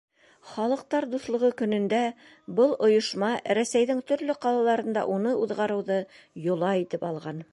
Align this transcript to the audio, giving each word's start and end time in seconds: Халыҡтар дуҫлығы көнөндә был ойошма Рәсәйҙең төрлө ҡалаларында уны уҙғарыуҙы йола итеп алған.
Халыҡтар 0.51 1.05
дуҫлығы 1.09 1.51
көнөндә 1.59 1.99
был 2.61 2.73
ойошма 2.87 3.29
Рәсәйҙең 3.59 4.01
төрлө 4.13 4.37
ҡалаларында 4.47 5.05
уны 5.17 5.37
уҙғарыуҙы 5.45 6.01
йола 6.49 6.75
итеп 6.85 7.09
алған. 7.13 7.47